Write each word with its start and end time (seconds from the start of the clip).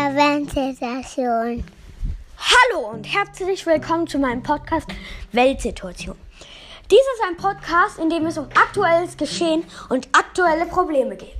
Aventstation. 0.00 1.62
Hallo 2.38 2.88
und 2.90 3.04
herzlich 3.04 3.66
willkommen 3.66 4.06
zu 4.06 4.18
meinem 4.18 4.42
Podcast 4.42 4.88
Weltsituation. 5.32 6.16
Dies 6.90 6.98
ist 6.98 7.22
ein 7.28 7.36
Podcast, 7.36 7.98
in 7.98 8.08
dem 8.08 8.24
es 8.24 8.38
um 8.38 8.46
aktuelles 8.46 9.18
Geschehen 9.18 9.62
und 9.90 10.08
aktuelle 10.12 10.64
Probleme 10.64 11.18
geht. 11.18 11.36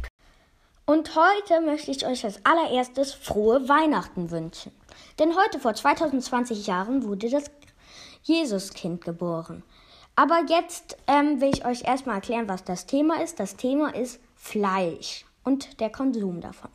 Und 0.84 1.16
heute 1.16 1.62
möchte 1.62 1.90
ich 1.90 2.06
euch 2.06 2.22
als 2.22 2.44
allererstes 2.44 3.14
frohe 3.14 3.66
Weihnachten 3.66 4.30
wünschen. 4.30 4.72
Denn 5.18 5.34
heute 5.36 5.58
vor 5.58 5.72
2020 5.72 6.66
Jahren 6.66 7.04
wurde 7.04 7.30
das 7.30 7.44
Jesuskind 8.24 9.02
geboren. 9.02 9.62
Aber 10.16 10.42
jetzt 10.48 10.98
ähm, 11.06 11.40
will 11.40 11.52
ich 11.54 11.64
euch 11.64 11.84
erstmal 11.84 12.16
erklären, 12.16 12.46
was 12.46 12.62
das 12.64 12.84
Thema 12.84 13.22
ist. 13.22 13.40
Das 13.40 13.56
Thema 13.56 13.94
ist 13.94 14.20
Fleisch 14.36 15.24
und 15.44 15.80
der 15.80 15.88
Konsum 15.88 16.42
davon. 16.42 16.70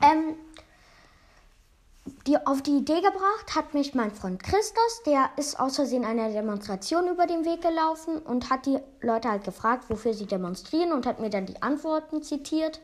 Ähm, 0.00 0.36
die, 2.26 2.36
auf 2.46 2.62
die 2.62 2.78
Idee 2.78 3.00
gebracht 3.00 3.54
hat 3.54 3.74
mich 3.74 3.94
mein 3.94 4.10
Freund 4.10 4.42
Christus, 4.42 5.02
der 5.06 5.30
ist 5.36 5.58
aus 5.60 5.76
Versehen 5.76 6.04
einer 6.04 6.30
Demonstration 6.30 7.08
über 7.08 7.26
den 7.26 7.44
Weg 7.44 7.62
gelaufen 7.62 8.18
und 8.18 8.50
hat 8.50 8.66
die 8.66 8.78
Leute 9.00 9.30
halt 9.30 9.44
gefragt, 9.44 9.84
wofür 9.88 10.12
sie 10.12 10.26
demonstrieren 10.26 10.92
und 10.92 11.06
hat 11.06 11.20
mir 11.20 11.30
dann 11.30 11.46
die 11.46 11.62
Antworten 11.62 12.22
zitiert. 12.22 12.80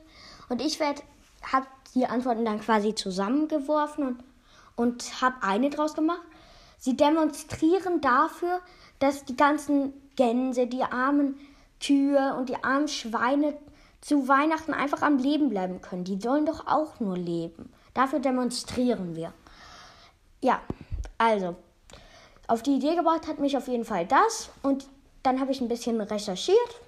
Und 0.48 0.62
ich 0.62 0.80
habe 0.80 1.66
die 1.94 2.06
Antworten 2.06 2.44
dann 2.44 2.60
quasi 2.60 2.94
zusammengeworfen 2.94 4.06
und, 4.06 4.24
und 4.76 5.20
habe 5.20 5.36
eine 5.42 5.70
draus 5.70 5.94
gemacht. 5.94 6.22
Sie 6.78 6.96
demonstrieren 6.96 8.00
dafür, 8.00 8.60
dass 9.00 9.24
die 9.24 9.36
ganzen 9.36 9.92
Gänse, 10.14 10.68
die 10.68 10.82
armen 10.82 11.36
Kühe 11.80 12.34
und 12.36 12.48
die 12.48 12.62
armen 12.62 12.88
Schweine 12.88 13.56
zu 14.00 14.28
Weihnachten 14.28 14.74
einfach 14.74 15.02
am 15.02 15.18
Leben 15.18 15.48
bleiben 15.48 15.80
können. 15.80 16.04
Die 16.04 16.20
sollen 16.20 16.46
doch 16.46 16.68
auch 16.68 17.00
nur 17.00 17.16
leben. 17.16 17.72
Dafür 17.98 18.20
demonstrieren 18.20 19.16
wir. 19.16 19.32
Ja, 20.40 20.62
also, 21.18 21.56
auf 22.46 22.62
die 22.62 22.76
Idee 22.76 22.94
gebracht 22.94 23.26
hat 23.26 23.40
mich 23.40 23.56
auf 23.56 23.66
jeden 23.66 23.84
Fall 23.84 24.06
das. 24.06 24.50
Und 24.62 24.86
dann 25.24 25.40
habe 25.40 25.50
ich 25.50 25.60
ein 25.60 25.66
bisschen 25.66 26.00
recherchiert 26.00 26.80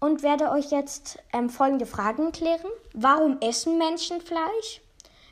und 0.00 0.22
werde 0.22 0.50
euch 0.50 0.70
jetzt 0.70 1.18
ähm, 1.34 1.50
folgende 1.50 1.84
Fragen 1.84 2.32
klären. 2.32 2.70
Warum 2.94 3.38
essen 3.42 3.76
Menschen 3.76 4.22
Fleisch? 4.22 4.80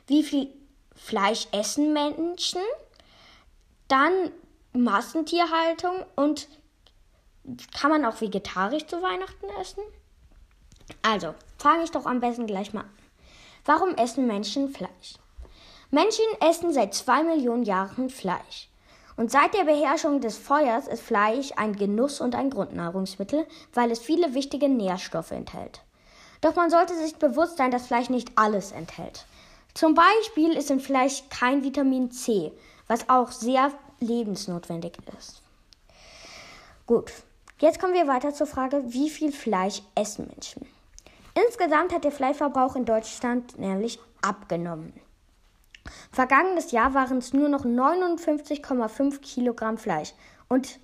Wie 0.05 0.21
viel 0.21 0.53
Fleisch 0.95 1.47
essen 1.51 1.93
Menschen? 1.93 2.61
Dann 3.87 4.31
Massentierhaltung 4.73 6.05
und 6.15 6.47
kann 7.73 7.89
man 7.89 8.05
auch 8.05 8.21
vegetarisch 8.21 8.85
zu 8.85 9.01
Weihnachten 9.01 9.47
essen? 9.59 9.81
Also, 11.01 11.33
fange 11.57 11.85
ich 11.85 11.89
doch 11.89 12.05
am 12.05 12.19
besten 12.19 12.45
gleich 12.45 12.71
mal 12.71 12.81
an. 12.81 13.06
Warum 13.67 13.95
essen 13.95 14.27
Menschen 14.27 14.69
Fleisch? 14.69 15.15
Menschen 15.91 16.23
essen 16.39 16.71
seit 16.71 16.93
zwei 16.93 17.21
Millionen 17.21 17.63
Jahren 17.63 18.09
Fleisch. 18.09 18.69
Und 19.17 19.29
seit 19.29 19.53
der 19.53 19.65
Beherrschung 19.65 20.21
des 20.21 20.37
Feuers 20.37 20.87
ist 20.87 21.03
Fleisch 21.03 21.51
ein 21.57 21.75
Genuss 21.75 22.21
und 22.21 22.33
ein 22.33 22.49
Grundnahrungsmittel, 22.49 23.45
weil 23.73 23.91
es 23.91 23.99
viele 23.99 24.33
wichtige 24.33 24.69
Nährstoffe 24.69 25.31
enthält. 25.31 25.81
Doch 26.39 26.55
man 26.55 26.69
sollte 26.69 26.95
sich 26.95 27.17
bewusst 27.17 27.57
sein, 27.57 27.71
dass 27.71 27.87
Fleisch 27.87 28.09
nicht 28.09 28.31
alles 28.37 28.71
enthält. 28.71 29.25
Zum 29.73 29.95
Beispiel 29.95 30.53
ist 30.53 30.71
in 30.71 30.79
Fleisch 30.79 31.23
kein 31.29 31.61
Vitamin 31.61 32.09
C, 32.09 32.53
was 32.87 33.09
auch 33.09 33.33
sehr 33.33 33.73
lebensnotwendig 33.99 34.93
ist. 35.19 35.41
Gut, 36.85 37.11
jetzt 37.59 37.81
kommen 37.81 37.95
wir 37.95 38.07
weiter 38.07 38.33
zur 38.33 38.47
Frage, 38.47 38.81
wie 38.85 39.09
viel 39.09 39.33
Fleisch 39.33 39.81
essen 39.93 40.27
Menschen? 40.27 40.76
Insgesamt 41.45 41.93
hat 41.93 42.03
der 42.03 42.11
Fleischverbrauch 42.11 42.75
in 42.75 42.85
Deutschland 42.85 43.59
nämlich 43.59 43.99
abgenommen. 44.21 44.93
Vergangenes 46.11 46.71
Jahr 46.71 46.95
waren 46.95 47.19
es 47.19 47.31
nur 47.31 47.47
noch 47.47 47.63
59,5 47.63 49.19
Kilogramm 49.19 49.77
Fleisch. 49.77 50.13
Und 50.49 50.79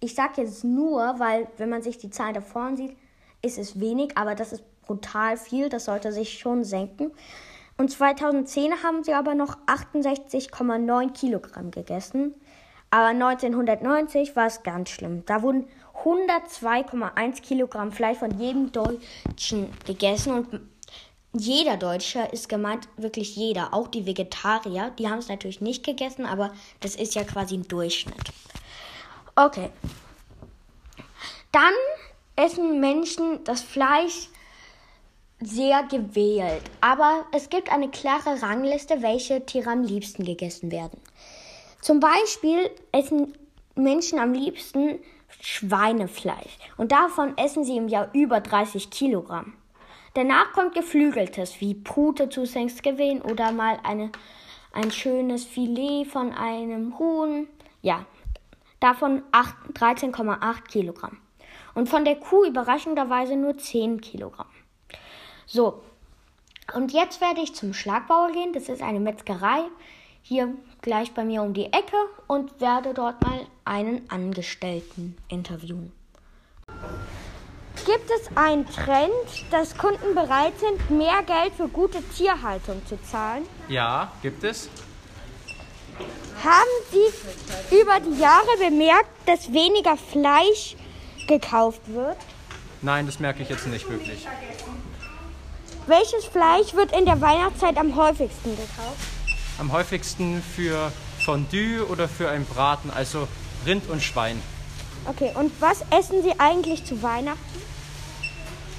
ich 0.00 0.14
sage 0.16 0.42
jetzt 0.42 0.64
nur, 0.64 1.20
weil 1.20 1.46
wenn 1.56 1.70
man 1.70 1.82
sich 1.82 1.98
die 1.98 2.10
Zahlen 2.10 2.34
da 2.34 2.40
vorne 2.40 2.76
sieht, 2.76 2.96
ist 3.42 3.58
es 3.58 3.78
wenig, 3.78 4.18
aber 4.18 4.34
das 4.34 4.52
ist 4.52 4.64
brutal 4.82 5.36
viel. 5.36 5.68
Das 5.68 5.84
sollte 5.84 6.12
sich 6.12 6.38
schon 6.38 6.64
senken. 6.64 7.12
Und 7.78 7.90
2010 7.90 8.82
haben 8.82 9.04
sie 9.04 9.14
aber 9.14 9.36
noch 9.36 9.56
68,9 9.66 11.12
Kilogramm 11.12 11.70
gegessen. 11.70 12.34
Aber 12.90 13.06
1990 13.06 14.36
war 14.36 14.46
es 14.46 14.62
ganz 14.64 14.90
schlimm. 14.90 15.24
Da 15.24 15.42
wurden 15.42 15.68
102,1 15.94 17.42
Kilogramm 17.42 17.92
Fleisch 17.92 18.18
von 18.18 18.38
jedem 18.38 18.72
Deutschen 18.72 19.72
gegessen 19.86 20.34
und 20.34 20.60
jeder 21.34 21.78
Deutsche 21.78 22.20
ist 22.30 22.48
gemeint, 22.48 22.88
wirklich 22.96 23.36
jeder, 23.36 23.72
auch 23.72 23.88
die 23.88 24.04
Vegetarier, 24.04 24.92
die 24.98 25.08
haben 25.08 25.18
es 25.18 25.28
natürlich 25.28 25.60
nicht 25.60 25.84
gegessen, 25.84 26.26
aber 26.26 26.52
das 26.80 26.94
ist 26.94 27.14
ja 27.14 27.24
quasi 27.24 27.56
ein 27.56 27.68
Durchschnitt. 27.68 28.32
Okay. 29.34 29.70
Dann 31.52 31.72
essen 32.36 32.80
Menschen 32.80 33.44
das 33.44 33.62
Fleisch 33.62 34.28
sehr 35.40 35.82
gewählt, 35.84 36.62
aber 36.80 37.24
es 37.32 37.48
gibt 37.48 37.72
eine 37.72 37.90
klare 37.90 38.42
Rangliste, 38.42 39.02
welche 39.02 39.44
Tiere 39.44 39.70
am 39.70 39.82
liebsten 39.82 40.24
gegessen 40.24 40.70
werden. 40.70 41.00
Zum 41.80 41.98
Beispiel 41.98 42.70
essen 42.92 43.34
Menschen 43.74 44.18
am 44.18 44.34
liebsten 44.34 45.00
Schweinefleisch 45.40 46.58
und 46.76 46.92
davon 46.92 47.36
essen 47.38 47.64
sie 47.64 47.76
im 47.76 47.88
Jahr 47.88 48.10
über 48.12 48.40
30 48.40 48.90
Kilogramm. 48.90 49.54
Danach 50.14 50.52
kommt 50.52 50.74
Geflügeltes 50.74 51.60
wie 51.60 51.74
Pute 51.74 52.28
zu 52.28 52.44
Thanksgiving 52.44 53.22
oder 53.22 53.50
mal 53.52 53.78
eine, 53.82 54.12
ein 54.72 54.90
schönes 54.90 55.44
Filet 55.44 56.04
von 56.04 56.32
einem 56.32 56.98
Huhn. 56.98 57.48
Ja, 57.80 58.04
davon 58.80 59.22
13,8 59.32 60.64
Kilogramm. 60.68 61.18
Und 61.74 61.88
von 61.88 62.04
der 62.04 62.16
Kuh 62.16 62.44
überraschenderweise 62.44 63.36
nur 63.36 63.56
10 63.56 64.02
Kilogramm. 64.02 64.48
So, 65.46 65.82
und 66.74 66.92
jetzt 66.92 67.20
werde 67.20 67.40
ich 67.40 67.54
zum 67.54 67.74
Schlagbauer 67.74 68.32
gehen. 68.32 68.52
Das 68.52 68.68
ist 68.68 68.82
eine 68.82 69.00
Metzgerei 69.00 69.64
hier 70.22 70.48
gleich 70.80 71.12
bei 71.12 71.24
mir 71.24 71.42
um 71.42 71.52
die 71.52 71.66
Ecke 71.66 71.96
und 72.26 72.60
werde 72.60 72.94
dort 72.94 73.22
mal 73.22 73.40
einen 73.64 74.08
Angestellten 74.10 75.16
interviewen. 75.28 75.92
Gibt 77.84 78.10
es 78.10 78.36
einen 78.36 78.66
Trend, 78.66 79.10
dass 79.50 79.76
Kunden 79.76 80.14
bereit 80.14 80.52
sind, 80.60 80.90
mehr 80.90 81.22
Geld 81.26 81.52
für 81.56 81.68
gute 81.68 82.00
Tierhaltung 82.10 82.80
zu 82.86 83.00
zahlen? 83.02 83.44
Ja, 83.68 84.12
gibt 84.22 84.44
es. 84.44 84.68
Haben 86.44 86.70
Sie 86.90 87.76
über 87.76 88.00
die 88.00 88.20
Jahre 88.20 88.56
bemerkt, 88.58 89.10
dass 89.26 89.52
weniger 89.52 89.96
Fleisch 89.96 90.76
gekauft 91.26 91.82
wird? 91.86 92.16
Nein, 92.82 93.06
das 93.06 93.20
merke 93.20 93.42
ich 93.42 93.48
jetzt 93.48 93.66
nicht 93.66 93.88
wirklich. 93.88 94.26
Welches 95.86 96.24
Fleisch 96.24 96.74
wird 96.74 96.96
in 96.96 97.04
der 97.04 97.20
Weihnachtszeit 97.20 97.76
am 97.76 97.96
häufigsten 97.96 98.50
gekauft? 98.50 99.21
Am 99.58 99.72
häufigsten 99.72 100.42
für 100.42 100.92
Fondue 101.24 101.86
oder 101.88 102.08
für 102.08 102.30
einen 102.30 102.44
Braten, 102.44 102.90
also 102.90 103.28
Rind 103.66 103.88
und 103.88 104.02
Schwein. 104.02 104.40
Okay, 105.06 105.32
und 105.34 105.52
was 105.60 105.84
essen 105.90 106.22
Sie 106.22 106.38
eigentlich 106.38 106.84
zu 106.84 107.02
Weihnachten? 107.02 107.62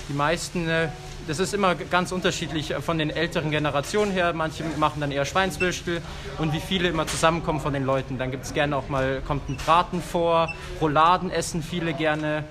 Die 0.10 0.14
meisten, 0.14 0.68
äh, 0.68 0.90
das 1.28 1.40
ist 1.40 1.54
immer 1.54 1.76
ganz 1.76 2.12
unterschiedlich 2.12 2.72
äh, 2.72 2.82
von 2.82 2.98
den 2.98 3.10
älteren 3.10 3.52
Generationen 3.52 4.12
her. 4.12 4.34
Manche 4.34 4.64
machen 4.78 5.00
dann 5.00 5.12
eher 5.12 5.26
Schweinswürstel 5.26 6.02
und 6.40 6.54
wie 6.54 6.60
viele 6.60 6.90
immer 6.90 7.08
zusammenkommen 7.08 7.60
von 7.60 7.74
den 7.74 7.86
Leuten. 7.86 8.18
Dann 8.18 8.32
gibt 8.32 8.44
es 8.44 8.54
gerne 8.54 8.76
auch 8.76 8.90
mal, 8.90 9.22
kommt 9.26 9.48
ein 9.50 9.58
Braten 9.58 10.02
vor, 10.02 10.54
Rouladen 10.82 11.30
essen 11.30 11.64
viele 11.64 11.94
gerne. 11.94 12.44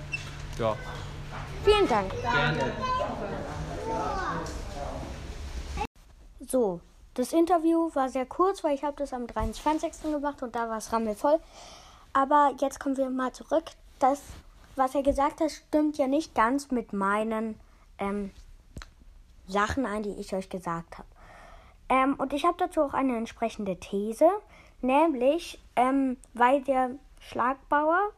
Ja. 0.59 0.75
Vielen 1.63 1.87
Dank. 1.87 2.11
Gerne. 2.21 2.73
So, 6.47 6.81
das 7.15 7.33
Interview 7.33 7.89
war 7.93 8.09
sehr 8.09 8.25
kurz, 8.25 8.63
weil 8.63 8.75
ich 8.75 8.83
habe 8.83 8.95
das 8.97 9.13
am 9.13 9.27
23. 9.27 10.11
gemacht 10.11 10.41
und 10.41 10.55
da 10.55 10.69
war 10.69 10.77
es 10.77 10.91
rammelvoll. 10.91 11.39
Aber 12.13 12.53
jetzt 12.59 12.79
kommen 12.79 12.97
wir 12.97 13.09
mal 13.09 13.31
zurück. 13.31 13.65
Das, 13.99 14.21
was 14.75 14.95
er 14.95 15.03
gesagt 15.03 15.39
hat, 15.39 15.51
stimmt 15.51 15.97
ja 15.97 16.07
nicht 16.07 16.35
ganz 16.35 16.71
mit 16.71 16.93
meinen 16.93 17.59
ähm, 17.99 18.31
Sachen 19.47 19.85
ein, 19.85 20.03
die 20.03 20.11
ich 20.11 20.33
euch 20.33 20.49
gesagt 20.49 20.97
habe. 20.97 21.07
Ähm, 21.89 22.15
und 22.15 22.33
ich 22.33 22.45
habe 22.45 22.57
dazu 22.57 22.81
auch 22.81 22.93
eine 22.93 23.17
entsprechende 23.17 23.79
These, 23.79 24.29
nämlich 24.81 25.61
ähm, 25.75 26.17
weil 26.33 26.61
der 26.61 26.91
Schlagbauer 27.19 28.11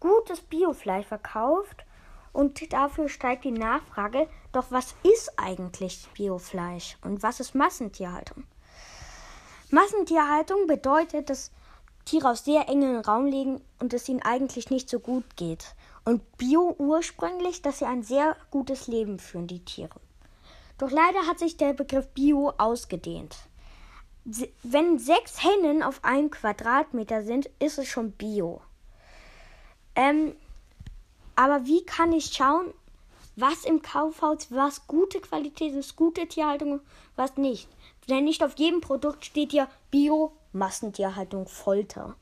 gutes 0.00 0.40
Biofleisch 0.40 1.06
verkauft 1.06 1.84
und 2.32 2.72
dafür 2.72 3.08
steigt 3.08 3.44
die 3.44 3.52
Nachfrage. 3.52 4.28
Doch 4.52 4.66
was 4.70 4.94
ist 5.02 5.38
eigentlich 5.38 6.08
Biofleisch 6.14 6.96
und 7.02 7.22
was 7.22 7.40
ist 7.40 7.54
Massentierhaltung? 7.54 8.44
Massentierhaltung 9.70 10.66
bedeutet, 10.66 11.30
dass 11.30 11.52
Tiere 12.04 12.30
auf 12.30 12.38
sehr 12.38 12.68
engen 12.68 13.00
Raum 13.00 13.26
liegen 13.26 13.60
und 13.78 13.94
es 13.94 14.08
ihnen 14.08 14.22
eigentlich 14.22 14.70
nicht 14.70 14.88
so 14.88 14.98
gut 14.98 15.36
geht. 15.36 15.76
Und 16.04 16.36
Bio 16.38 16.74
ursprünglich, 16.78 17.62
dass 17.62 17.78
sie 17.78 17.84
ein 17.84 18.02
sehr 18.02 18.36
gutes 18.50 18.88
Leben 18.88 19.20
führen, 19.20 19.46
die 19.46 19.64
Tiere. 19.64 20.00
Doch 20.78 20.90
leider 20.90 21.26
hat 21.26 21.38
sich 21.38 21.56
der 21.56 21.74
Begriff 21.74 22.08
Bio 22.08 22.52
ausgedehnt. 22.58 23.36
wenn 24.62 24.98
sechs 24.98 25.42
Hennen 25.42 25.82
auf 25.82 26.04
einem 26.04 26.30
Quadratmeter 26.30 27.22
sind, 27.22 27.48
ist 27.58 27.78
es 27.78 27.88
schon 27.88 28.12
Bio. 28.12 28.60
Ähm, 29.94 30.34
aber 31.36 31.64
wie 31.64 31.84
kann 31.84 32.12
ich 32.12 32.34
schauen, 32.34 32.72
was 33.40 33.64
im 33.64 33.82
Kaufhaus, 33.82 34.48
was 34.50 34.86
gute 34.86 35.20
Qualität 35.20 35.74
ist, 35.74 35.96
gute 35.96 36.26
Tierhaltung, 36.26 36.80
was 37.16 37.36
nicht? 37.36 37.68
Denn 38.08 38.24
nicht 38.24 38.42
auf 38.42 38.58
jedem 38.58 38.80
Produkt 38.80 39.24
steht 39.24 39.52
ja 39.52 39.68
Bio, 39.90 40.32
Massentierhaltung, 40.52 41.46
Folter. 41.46 42.16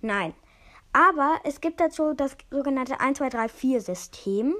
Nein. 0.00 0.34
Aber 0.92 1.38
es 1.44 1.60
gibt 1.60 1.80
dazu 1.80 2.12
das 2.12 2.36
sogenannte 2.50 3.00
1, 3.00 3.18
2, 3.18 3.28
3, 3.30 3.48
4 3.48 3.80
System. 3.80 4.54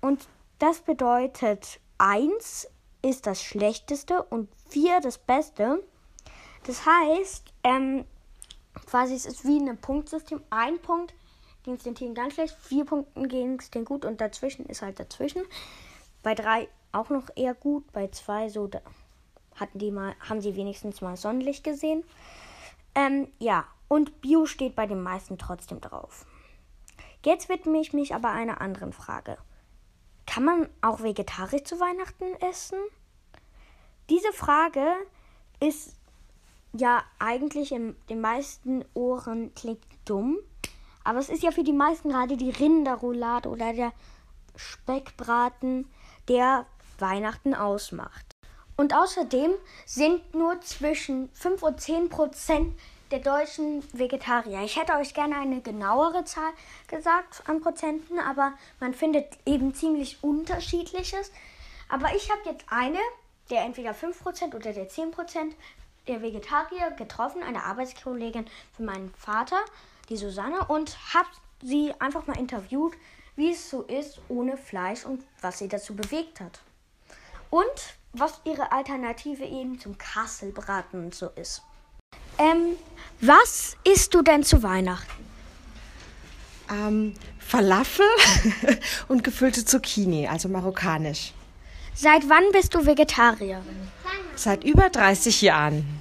Und 0.00 0.26
das 0.58 0.80
bedeutet 0.80 1.78
1 1.98 2.68
ist 3.02 3.26
das 3.26 3.42
Schlechteste 3.42 4.22
und 4.22 4.48
4 4.68 5.00
das 5.00 5.18
Beste. 5.18 5.82
Das 6.64 6.84
heißt, 6.84 7.52
ähm, 7.62 8.04
quasi 8.86 9.14
es 9.14 9.26
ist 9.26 9.44
wie 9.44 9.58
ein 9.58 9.80
Punktsystem. 9.80 10.42
Ein 10.50 10.80
Punkt 10.80 11.14
ging 11.62 11.74
es 11.74 11.82
den 11.82 11.94
Tieren 11.94 12.14
ganz 12.14 12.34
schlecht, 12.34 12.56
vier 12.60 12.84
Punkten 12.84 13.28
ging 13.28 13.58
es 13.58 13.70
denen 13.70 13.84
gut 13.84 14.04
und 14.04 14.20
dazwischen 14.20 14.66
ist 14.66 14.82
halt 14.82 14.98
dazwischen. 14.98 15.42
Bei 16.22 16.34
drei 16.34 16.68
auch 16.92 17.10
noch 17.10 17.28
eher 17.36 17.54
gut, 17.54 17.90
bei 17.92 18.08
zwei 18.08 18.48
so 18.48 18.66
da 18.66 18.80
hatten 19.56 19.78
die 19.78 19.90
mal, 19.90 20.14
haben 20.20 20.40
sie 20.40 20.56
wenigstens 20.56 21.00
mal 21.00 21.16
Sonnenlicht 21.16 21.64
gesehen. 21.64 22.02
Ähm, 22.94 23.28
ja, 23.38 23.66
und 23.88 24.20
Bio 24.20 24.46
steht 24.46 24.74
bei 24.74 24.86
den 24.86 25.02
meisten 25.02 25.38
trotzdem 25.38 25.80
drauf. 25.80 26.26
Jetzt 27.24 27.48
widme 27.48 27.80
ich 27.80 27.92
mich 27.92 28.14
aber 28.14 28.30
einer 28.30 28.60
anderen 28.60 28.92
Frage. 28.92 29.36
Kann 30.26 30.44
man 30.44 30.68
auch 30.80 31.02
vegetarisch 31.02 31.64
zu 31.64 31.78
Weihnachten 31.80 32.34
essen? 32.40 32.78
Diese 34.08 34.32
Frage 34.32 34.86
ist 35.60 35.96
ja 36.72 37.02
eigentlich 37.18 37.72
in 37.72 37.96
den 38.08 38.20
meisten 38.20 38.84
Ohren 38.94 39.54
klingt 39.54 39.84
dumm, 40.04 40.38
aber 41.04 41.18
es 41.18 41.28
ist 41.28 41.42
ja 41.42 41.50
für 41.50 41.64
die 41.64 41.72
meisten 41.72 42.10
gerade 42.10 42.36
die 42.36 42.50
Rinderroulade 42.50 43.48
oder 43.48 43.72
der 43.72 43.92
Speckbraten, 44.56 45.90
der 46.28 46.66
Weihnachten 46.98 47.54
ausmacht. 47.54 48.26
Und 48.76 48.94
außerdem 48.94 49.52
sind 49.84 50.34
nur 50.34 50.60
zwischen 50.60 51.30
5 51.34 51.62
und 51.62 51.80
10 51.80 52.08
Prozent 52.08 52.78
der 53.10 53.18
deutschen 53.18 53.82
Vegetarier. 53.92 54.62
Ich 54.62 54.80
hätte 54.80 54.94
euch 54.94 55.14
gerne 55.14 55.36
eine 55.36 55.60
genauere 55.60 56.24
Zahl 56.24 56.52
gesagt 56.86 57.42
an 57.46 57.60
Prozenten, 57.60 58.18
aber 58.18 58.52
man 58.78 58.94
findet 58.94 59.26
eben 59.44 59.74
ziemlich 59.74 60.22
unterschiedliches. 60.22 61.32
Aber 61.88 62.14
ich 62.14 62.30
habe 62.30 62.40
jetzt 62.46 62.64
eine, 62.68 63.00
der 63.50 63.64
entweder 63.64 63.90
5% 63.90 64.54
oder 64.54 64.72
der 64.72 64.88
10% 64.88 65.52
der 66.06 66.22
Vegetarier 66.22 66.92
getroffen, 66.92 67.42
eine 67.42 67.64
Arbeitskollegin 67.64 68.46
für 68.76 68.82
meinen 68.82 69.12
Vater, 69.14 69.58
die 70.10 70.16
Susanne, 70.16 70.66
und 70.66 70.96
habe 71.14 71.28
sie 71.62 71.94
einfach 71.98 72.26
mal 72.26 72.38
interviewt, 72.38 72.94
wie 73.36 73.52
es 73.52 73.70
so 73.70 73.82
ist 73.82 74.20
ohne 74.28 74.56
Fleisch 74.56 75.04
und 75.04 75.22
was 75.40 75.58
sie 75.58 75.68
dazu 75.68 75.94
bewegt 75.94 76.40
hat. 76.40 76.60
Und 77.48 77.64
was 78.12 78.40
ihre 78.44 78.72
Alternative 78.72 79.44
eben 79.44 79.78
zum 79.78 79.96
Kasselbraten 79.96 81.12
so 81.12 81.28
ist. 81.36 81.62
Ähm, 82.38 82.76
was 83.20 83.76
isst 83.84 84.14
du 84.14 84.22
denn 84.22 84.42
zu 84.42 84.62
Weihnachten? 84.62 85.24
Ähm, 86.70 87.14
Falafel 87.38 88.06
und 89.08 89.24
gefüllte 89.24 89.64
Zucchini, 89.64 90.28
also 90.28 90.48
marokkanisch. 90.48 91.32
Seit 91.94 92.28
wann 92.28 92.44
bist 92.52 92.74
du 92.74 92.86
Vegetarierin? 92.86 93.88
Seit 94.36 94.64
über 94.64 94.88
30 94.88 95.42
Jahren. 95.42 96.00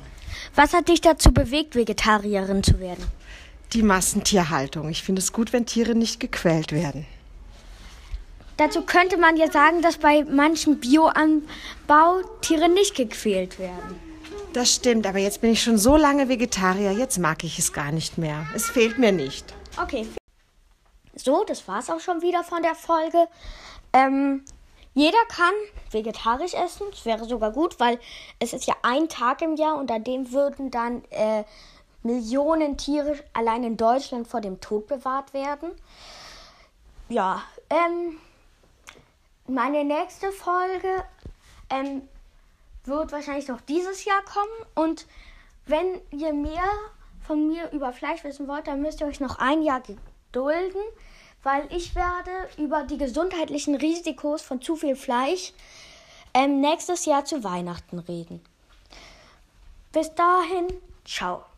Was 0.56 0.74
hat 0.74 0.88
dich 0.88 1.02
dazu 1.02 1.32
bewegt, 1.32 1.76
Vegetarierin 1.76 2.64
zu 2.64 2.80
werden? 2.80 3.06
Die 3.74 3.84
Massentierhaltung. 3.84 4.90
Ich 4.90 5.04
finde 5.04 5.22
es 5.22 5.32
gut, 5.32 5.54
wenn 5.54 5.66
Tiere 5.66 5.96
nicht 5.96 6.20
gequält 6.20 6.72
werden. 6.72 7.06
Dazu 8.58 8.82
könnte 8.82 9.18
man 9.18 9.38
ja 9.38 9.50
sagen, 9.50 9.82
dass 9.82 9.98
bei 9.98 10.26
manchen 10.26 10.80
Bioanbau 10.80 12.22
Tiere 12.42 12.68
nicht 12.68 12.96
gequält 12.96 13.58
werden. 13.58 14.00
Das 14.54 14.74
stimmt, 14.74 15.06
aber 15.06 15.20
jetzt 15.20 15.42
bin 15.42 15.52
ich 15.52 15.62
schon 15.62 15.78
so 15.78 15.96
lange 15.96 16.28
Vegetarier, 16.28 16.92
jetzt 16.92 17.20
mag 17.20 17.44
ich 17.44 17.60
es 17.60 17.72
gar 17.72 17.92
nicht 17.92 18.18
mehr. 18.18 18.48
Es 18.56 18.70
fehlt 18.70 18.98
mir 18.98 19.12
nicht. 19.12 19.54
Okay. 19.82 20.08
So, 21.16 21.44
das 21.46 21.68
war's 21.68 21.90
auch 21.90 22.00
schon 22.00 22.22
wieder 22.22 22.44
von 22.44 22.64
der 22.64 22.76
Folge. 22.76 23.28
Ähm, 23.94 24.44
jeder 24.94 25.24
kann 25.30 25.54
vegetarisch 25.92 26.54
essen. 26.54 26.88
Das 26.92 27.06
wäre 27.06 27.26
sogar 27.26 27.52
gut, 27.52 27.80
weil 27.80 28.00
es 28.40 28.54
ist 28.54 28.66
ja 28.66 28.76
ein 28.82 29.08
Tag 29.08 29.42
im 29.42 29.56
Jahr 29.56 29.78
und 29.78 29.92
an 29.92 30.04
dem 30.04 30.32
würden 30.32 30.72
dann 30.72 31.04
äh, 31.12 31.44
Millionen 32.04 32.78
Tiere 32.78 33.20
allein 33.34 33.64
in 33.64 33.78
Deutschland 33.78 34.28
vor 34.28 34.42
dem 34.42 34.62
Tod 34.62 34.88
bewahrt 34.88 35.34
werden. 35.34 35.72
Ja, 37.10 37.44
ähm, 37.70 38.18
meine 39.48 39.84
nächste 39.84 40.32
Folge 40.32 41.04
ähm, 41.70 42.04
wird 42.86 43.12
wahrscheinlich 43.12 43.48
noch 43.48 43.62
dieses 43.62 44.06
Jahr 44.06 44.22
kommen. 44.24 44.66
Und 44.76 45.06
wenn 45.66 46.00
ihr 46.12 46.34
mehr 46.34 46.70
von 47.26 47.48
mir 47.48 47.72
über 47.72 47.94
Fleisch 47.94 48.24
wissen 48.24 48.48
wollt, 48.48 48.68
dann 48.68 48.82
müsst 48.82 49.02
ihr 49.02 49.08
euch 49.08 49.20
noch 49.20 49.40
ein 49.40 49.62
Jahr 49.62 49.82
gedulden, 49.82 50.82
weil 51.44 51.68
ich 51.72 51.96
werde 51.96 52.32
über 52.58 52.84
die 52.84 52.98
gesundheitlichen 52.98 53.76
Risikos 53.76 54.42
von 54.42 54.62
zu 54.62 54.76
viel 54.76 54.96
Fleisch 54.96 55.54
ähm, 56.34 56.62
nächstes 56.62 57.06
Jahr 57.06 57.26
zu 57.26 57.44
Weihnachten 57.44 58.00
reden. 58.00 58.42
Bis 59.92 60.14
dahin, 60.14 60.68
ciao. 61.06 61.49